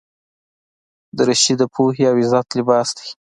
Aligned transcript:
دریشي 1.17 1.53
د 1.57 1.63
پوهې 1.73 2.03
او 2.09 2.15
عزت 2.21 2.47
لباس 2.57 2.89
دی. 2.97 3.09